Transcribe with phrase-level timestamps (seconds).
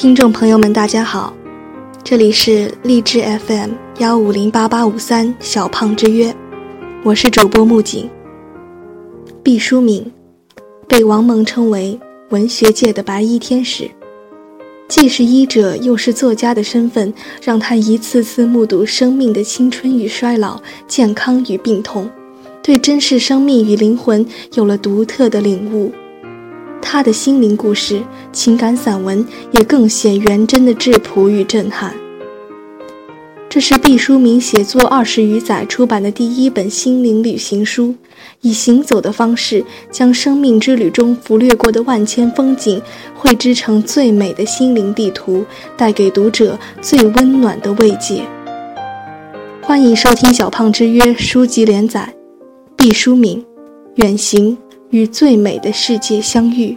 [0.00, 1.30] 听众朋友们，大家好，
[2.02, 6.34] 这里是荔枝 FM 幺五零八八五三小胖之约，
[7.04, 8.08] 我是主播木槿。
[9.42, 10.10] 毕淑敏
[10.88, 13.90] 被王蒙称为文学界的白衣天使，
[14.88, 17.12] 既是医者又是作家的身份，
[17.42, 22.08] 让他一次次目睹生命的青春与衰老、健康与病痛，
[22.62, 24.24] 对珍视生命与灵魂
[24.54, 25.92] 有了独特的领悟。
[26.82, 28.02] 他的心灵故事、
[28.32, 31.94] 情感散文也更显元真的质朴与震撼。
[33.48, 37.92] 这是毕淑敏写作二十余载出版的第一本心灵旅行书，
[38.42, 42.80] 以行走的方式将生命之旅中拂掠过的万千风景
[43.12, 45.44] 绘制成最美的心灵地图，
[45.76, 48.22] 带给读者最温暖的慰藉。
[49.60, 52.14] 欢迎收听小胖之约书籍连载，
[52.76, 53.44] 毕淑敏，
[53.96, 54.56] 远行。
[54.90, 56.76] 与最美的世界相遇。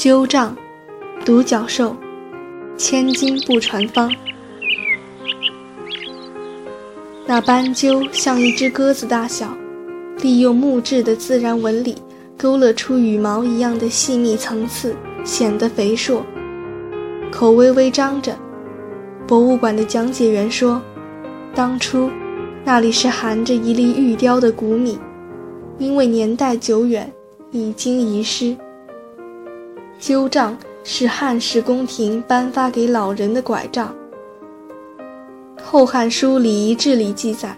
[0.00, 0.56] 鸠杖，
[1.26, 1.94] 独角兽，
[2.78, 4.10] 千金不传芳。
[7.26, 9.54] 那斑鸠像一只鸽子大小，
[10.22, 11.94] 利用木质的自然纹理
[12.38, 16.24] 勾勒出羽毛一样的细密层次，显得肥硕。
[17.30, 18.34] 口微微张着。
[19.26, 20.80] 博物馆的讲解员说，
[21.54, 22.08] 当初
[22.64, 24.98] 那里是含着一粒玉雕的谷米，
[25.76, 27.12] 因为年代久远，
[27.50, 28.56] 已经遗失。
[30.00, 33.94] 鸠杖是汉室宫廷颁发给老人的拐杖。
[35.62, 37.54] 《后汉书·礼仪志》里记载，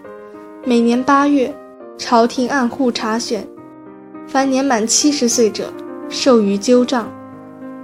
[0.65, 1.55] 每年八月，
[1.97, 3.47] 朝廷按户查选，
[4.27, 5.71] 凡年满七十岁者，
[6.09, 7.05] 授予鸠杖；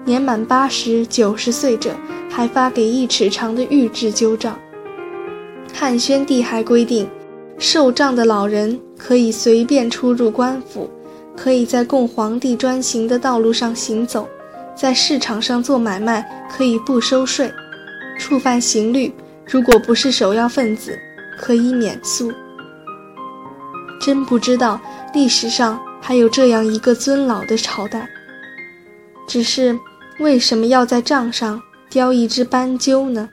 [0.04, 1.96] 年满八十九十岁者，
[2.30, 4.60] 还发给一尺长的玉制鸠杖。
[5.74, 7.08] 汉宣帝还规定，
[7.58, 10.90] 受杖的老人可以随便出入官府，
[11.38, 14.28] 可以在供皇帝专行的道路上行走。
[14.80, 17.52] 在市场上做买卖可以不收税，
[18.18, 19.14] 触犯刑律，
[19.46, 20.98] 如果不是首要分子，
[21.38, 22.32] 可以免诉。
[24.00, 24.80] 真不知道
[25.14, 28.08] 历史上还有这样一个尊老的朝代。
[29.28, 29.78] 只是
[30.18, 33.30] 为什么要在账上雕一只斑鸠呢？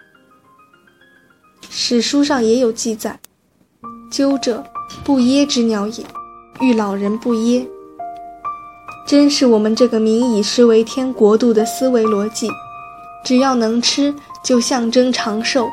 [1.71, 3.21] 史书上也有记载
[4.11, 4.65] ：“鸠者，
[5.05, 6.05] 不噎之鸟也，
[6.61, 7.65] 欲老人不噎。”
[9.07, 12.51] 真是我们这个民以食为天国度的思维逻辑，
[13.25, 14.13] 只要能吃
[14.43, 15.69] 就象征长寿。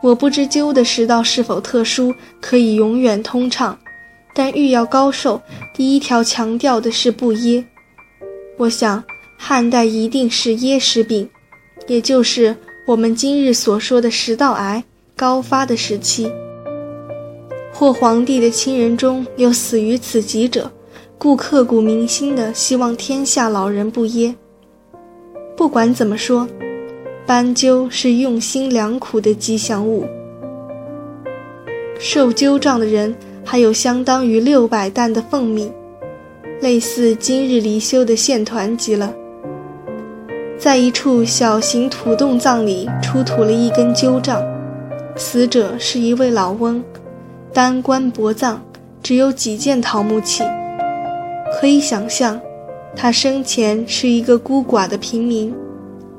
[0.00, 3.76] 我不知鸠的食道是否特殊，可以永远通畅，
[4.32, 5.42] 但欲要高寿，
[5.74, 7.64] 第一条强调的是不噎。
[8.58, 9.02] 我想
[9.36, 11.28] 汉代一定是噎食病，
[11.88, 12.54] 也就是
[12.86, 14.84] 我们今日所说的食道癌
[15.16, 16.30] 高发的时期，
[17.72, 20.70] 或皇帝的亲人中有死于此疾者。
[21.20, 24.32] 故刻骨铭心的希望天下老人不噎。
[25.56, 26.48] 不管怎么说，
[27.26, 30.06] 斑鸠是用心良苦的吉祥物。
[31.98, 33.12] 受鸠杖的人
[33.44, 35.72] 还有相当于六百担的俸米，
[36.60, 39.12] 类似今日离休的线团级了。
[40.56, 44.40] 在一处小型土洞葬里出土了一根鸠杖，
[45.16, 46.80] 死者是一位老翁，
[47.52, 48.58] 单棺薄葬，
[49.02, 50.44] 只有几件桃木器。
[51.52, 52.40] 可以想象，
[52.94, 55.54] 他生前是一个孤寡的平民，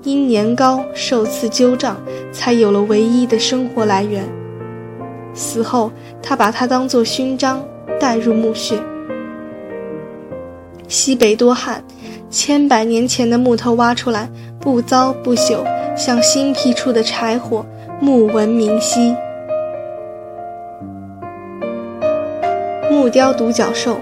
[0.03, 1.95] 因年高受赐鸠杖，
[2.31, 4.23] 才有了唯一的生活来源。
[5.33, 5.91] 死后，
[6.21, 7.63] 他把它当作勋章
[7.99, 8.77] 带入墓穴。
[10.87, 11.83] 西北多旱，
[12.29, 14.27] 千百年前的木头挖出来
[14.59, 15.63] 不糟不朽，
[15.95, 17.65] 像新劈出的柴火，
[18.01, 19.15] 木纹明晰。
[22.89, 23.97] 木雕独角兽。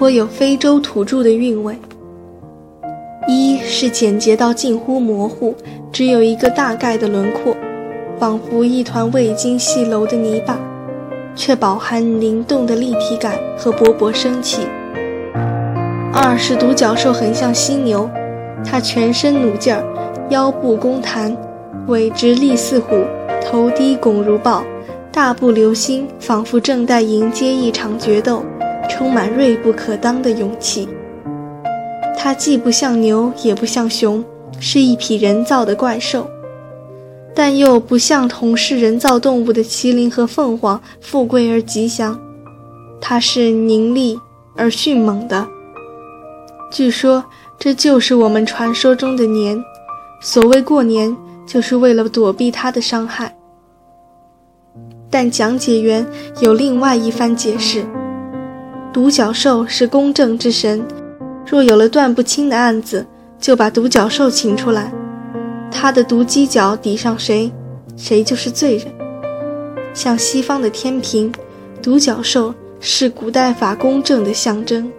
[0.00, 1.76] 颇有非洲土著的韵味。
[3.28, 5.54] 一是简洁到近乎模糊，
[5.92, 7.54] 只有一个大概的轮廓；
[8.18, 10.58] 仿佛一团未经细揉的泥巴，
[11.36, 14.62] 却饱含灵动的立体感和勃勃生气。
[16.14, 18.08] 二是独角兽很像犀牛，
[18.64, 19.84] 它全身弩劲儿，
[20.30, 21.36] 腰部弓弹，
[21.88, 23.04] 尾直立似虎，
[23.44, 24.64] 头低拱如豹，
[25.12, 28.42] 大步流星，仿佛正待迎接一场决斗，
[28.90, 30.86] 充满锐不可当的勇气。
[32.18, 34.22] 它既不像牛，也不像熊，
[34.58, 36.28] 是一匹人造的怪兽。
[37.34, 42.20] 但又不像同是人造动物的麒麟和凤凰，富贵而吉祥。
[43.00, 44.18] 它是凝厉
[44.56, 45.46] 而迅猛的。
[46.70, 47.24] 据说
[47.58, 49.62] 这就是我们传说中的年。
[50.20, 51.16] 所谓过年，
[51.46, 53.34] 就是为了躲避它的伤害。
[55.08, 56.06] 但讲解员
[56.40, 57.84] 有另外一番解释：
[58.92, 60.84] 独角兽是公正之神，
[61.46, 63.06] 若有了断不清的案子，
[63.38, 64.92] 就把独角兽请出来。
[65.70, 67.52] 他的毒犄角抵上谁，
[67.96, 68.86] 谁就是罪人。
[69.94, 71.32] 像西方的天平，
[71.80, 74.90] 独角兽是古代法公正的象征。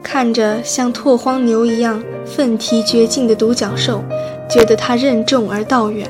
[0.00, 4.04] 看着像拓荒牛一样奋蹄绝境的独角兽，
[4.48, 6.08] 觉得它任重而道远。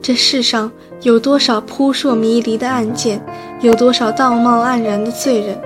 [0.00, 0.70] 这世上
[1.02, 3.20] 有多少扑朔迷离的案件，
[3.60, 5.58] 有多少道貌岸然的罪人，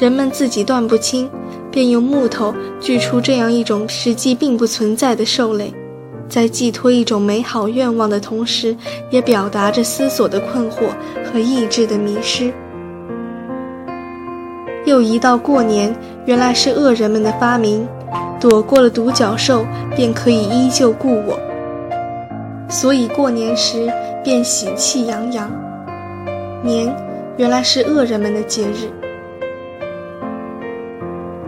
[0.00, 1.28] 人们自己断不清。
[1.68, 5.70] 便用木头锯出这样一种实际并不存在的兽类，
[6.26, 8.74] 在寄托一种美好愿望的同时，
[9.10, 10.86] 也表达着思索的困惑
[11.22, 12.50] 和意志的迷失。
[14.86, 15.94] 又一到过年，
[16.24, 17.86] 原来是恶人们的发明，
[18.40, 21.38] 躲过了独角兽，便可以依旧故我，
[22.70, 23.92] 所以过年时
[24.24, 25.50] 便喜气洋洋。
[26.62, 26.90] 年，
[27.36, 28.90] 原来是恶人们的节日。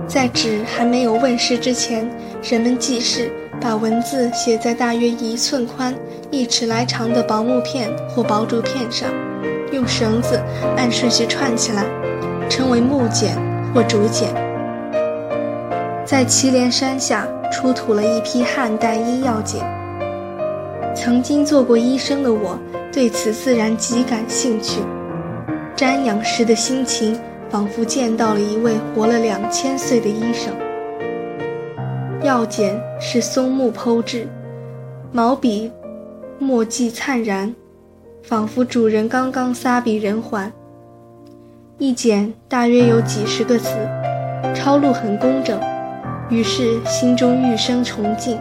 [0.06, 2.08] 在纸还没有问世之前，
[2.42, 5.94] 人们记事把文字写在大约一寸宽、
[6.30, 9.08] 一尺来长的薄木片或薄竹片上，
[9.72, 10.38] 用绳子
[10.76, 11.84] 按顺序串起来，
[12.50, 13.34] 称为木简
[13.74, 14.28] 或竹简。
[16.04, 19.62] 在祁连山下出土了一批汉代医药简。
[20.94, 22.58] 曾经做过医生的我，
[22.92, 24.80] 对此自然极感兴趣。
[25.78, 27.18] 瞻仰时的心情。
[27.50, 30.52] 仿佛见到了一位活了两千岁的医生。
[32.22, 34.28] 药简是松木剖制，
[35.12, 35.72] 毛笔
[36.38, 37.54] 墨迹灿然，
[38.22, 40.52] 仿佛主人刚刚撒笔人寰。
[41.78, 43.70] 一简大约有几十个字，
[44.54, 45.58] 抄录很工整，
[46.28, 48.38] 于是心中愈生崇敬，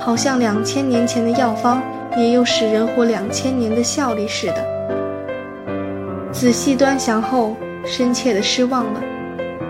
[0.00, 1.82] 好像两千年前的药方
[2.16, 4.79] 也有使人活两千年的效力似的。
[6.40, 7.54] 仔细端详后。
[7.82, 9.00] 深切的失望了，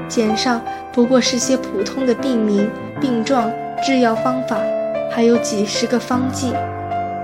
[0.09, 0.61] 简上
[0.93, 2.69] 不过是些普通的病名、
[3.01, 3.49] 病状、
[3.87, 4.59] 制药方法，
[5.13, 6.53] 还有几十个方剂，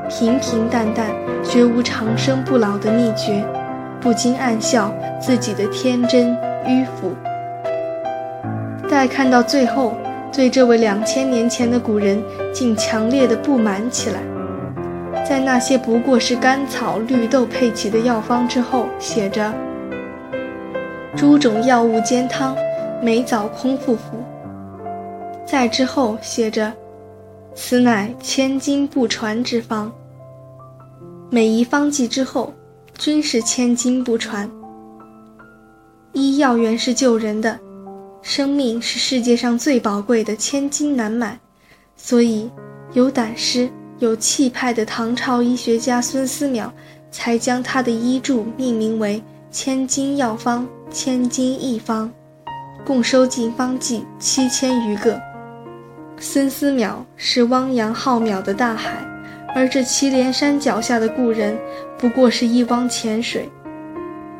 [0.08, 1.10] 平平淡淡，
[1.42, 3.44] 绝无长生不老的秘诀，
[4.00, 7.12] 不禁暗笑自己的天真迂腐。
[8.88, 9.96] 待看到最后，
[10.32, 12.22] 对这位两千年前的古人
[12.54, 14.20] 竟强烈的不满起来。
[15.36, 19.52] 在那些不过是甘草、绿豆配齐的药方之后，写着。
[21.14, 22.56] 诸种药物煎汤，
[23.02, 24.24] 每早空腹服。
[25.44, 26.72] 在之后写着
[27.54, 29.92] ：“此乃千金不传之方。”
[31.28, 32.54] 每一方剂之后，
[32.96, 34.50] 均是千金不传。
[36.14, 37.60] 医药原是救人的，
[38.22, 41.38] 生命是世界上最宝贵的，千金难买。
[41.94, 42.50] 所以，
[42.94, 46.70] 有胆识、有气派的唐朝医学家孙思邈，
[47.10, 49.22] 才将他的医著命名为。
[49.48, 52.12] 千金药方，千金一方，
[52.84, 55.18] 共收进方剂七千余个。
[56.18, 59.02] 孙思邈是汪洋浩渺的大海，
[59.54, 61.56] 而这祁连山脚下的故人
[61.96, 63.48] 不过是一汪浅水。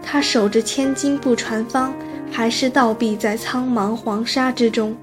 [0.02, 1.94] 他守着千金不传方，
[2.30, 4.94] 还是倒闭在苍茫黄沙之中。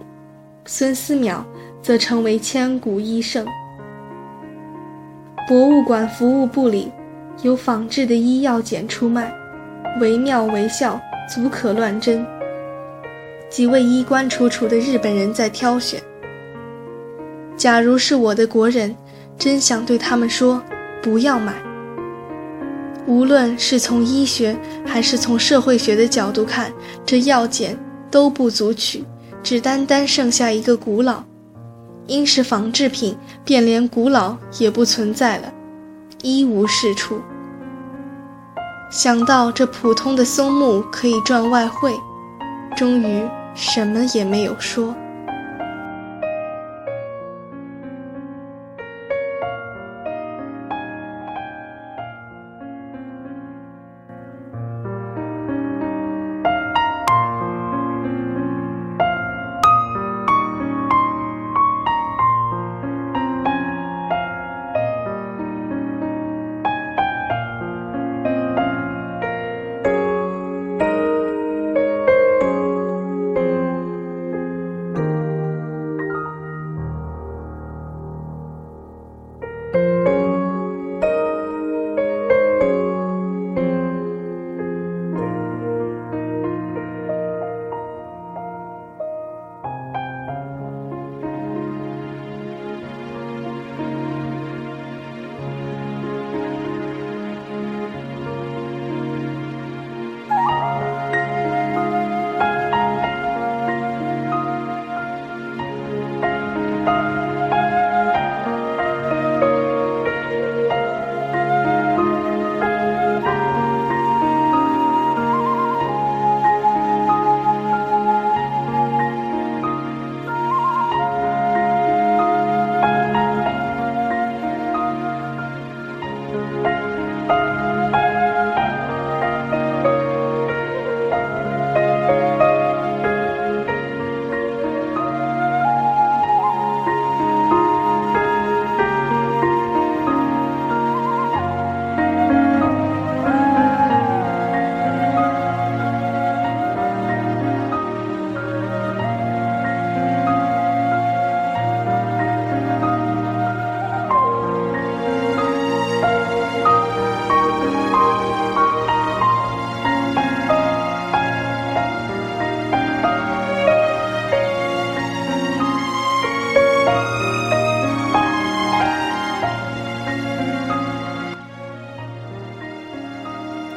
[0.66, 1.44] 孙思邈
[1.82, 3.48] 则成为千古医圣。
[5.46, 6.90] 博物馆服务部里
[7.42, 9.34] 有仿制的医药简出卖。
[10.00, 12.26] 惟妙惟肖，足可乱真。
[13.50, 16.02] 几位衣冠楚楚的日本人在挑选。
[17.58, 18.96] 假如是我的国人，
[19.38, 20.64] 真想对他们说：
[21.02, 21.54] 不要买。
[23.06, 26.72] 无论是从医学还是从社会学的角度看，
[27.06, 27.78] 这药简
[28.10, 29.04] 都不足取，
[29.44, 31.22] 只单单剩下一个古老。
[32.08, 35.54] 因是仿制品，便连古老也不存在了，
[36.22, 37.22] 一无是处。
[38.90, 41.94] 想到这普通的松木可以赚外汇，
[42.76, 43.24] 终于
[43.56, 44.96] 什么也没有说。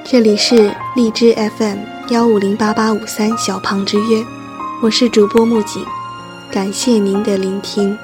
[0.08, 1.78] 这里是荔枝 FM
[2.10, 4.24] 幺五零八八五三小胖之约，
[4.80, 5.84] 我是主播木槿，
[6.48, 7.98] 感谢您的聆听。